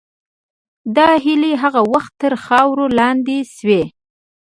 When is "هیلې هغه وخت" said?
1.23-2.13